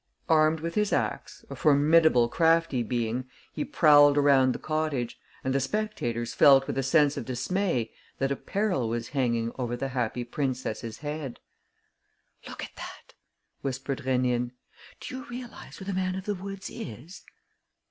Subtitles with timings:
[0.29, 5.59] Armed with his axe, a formidable, crafty being, he prowled around the cottage; and the
[5.59, 10.23] spectators felt with a sense of dismay that a peril was hanging over the Happy
[10.23, 11.39] Princess' head.
[12.47, 13.13] "Look at that!"
[13.61, 14.53] whispered Rénine.
[15.01, 17.21] "Do you realise who the man of the woods is?"